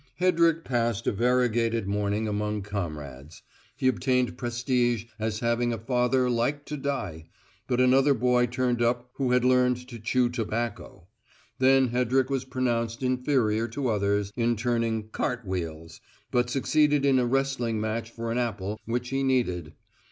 Hedrick 0.19 0.63
passed 0.63 1.05
a 1.05 1.11
variegated 1.11 1.87
morning 1.87 2.27
among 2.27 2.63
comrades. 2.63 3.43
He 3.77 3.87
obtained 3.87 4.35
prestige 4.35 5.05
as 5.19 5.41
having 5.41 5.71
a 5.71 5.77
father 5.77 6.27
like 6.27 6.65
to 6.65 6.75
die, 6.77 7.25
but 7.67 7.79
another 7.79 8.15
boy 8.15 8.47
turned 8.47 8.81
up 8.81 9.11
who 9.17 9.29
had 9.29 9.45
learned 9.45 9.87
to 9.89 9.99
chew 9.99 10.29
tobacco. 10.29 11.05
Then 11.59 11.89
Hedrick 11.89 12.31
was 12.31 12.45
pronounced 12.45 13.03
inferior 13.03 13.67
to 13.67 13.89
others 13.89 14.33
in 14.35 14.55
turning 14.55 15.09
"cartwheels," 15.09 16.01
but 16.31 16.49
succeeded 16.49 17.05
in 17.05 17.19
a 17.19 17.27
wrestling 17.27 17.79
match 17.79 18.09
for 18.09 18.31
an 18.31 18.39
apple, 18.39 18.79
which 18.85 19.09
he 19.09 19.21
needed. 19.21 19.73